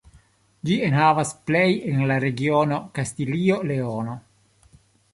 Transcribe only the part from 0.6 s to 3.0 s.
Ĝi enhavas plej el la regiono